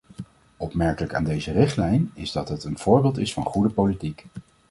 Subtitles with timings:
[0.57, 4.25] Opmerkelijk aan deze richtlijn is dat het een voorbeeld is van goede politiek.